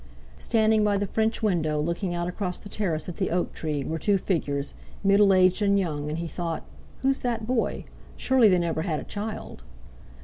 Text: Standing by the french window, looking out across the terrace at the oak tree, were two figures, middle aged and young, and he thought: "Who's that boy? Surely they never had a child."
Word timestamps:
Standing 0.39 0.83
by 0.83 0.97
the 0.97 1.05
french 1.05 1.43
window, 1.43 1.79
looking 1.79 2.15
out 2.15 2.27
across 2.27 2.57
the 2.57 2.69
terrace 2.69 3.07
at 3.07 3.17
the 3.17 3.29
oak 3.29 3.53
tree, 3.53 3.83
were 3.83 3.99
two 3.99 4.17
figures, 4.17 4.73
middle 5.03 5.31
aged 5.31 5.61
and 5.61 5.77
young, 5.77 6.09
and 6.09 6.17
he 6.17 6.27
thought: 6.27 6.63
"Who's 7.03 7.19
that 7.19 7.45
boy? 7.45 7.85
Surely 8.17 8.49
they 8.49 8.57
never 8.57 8.81
had 8.81 8.99
a 8.99 9.03
child." 9.03 9.61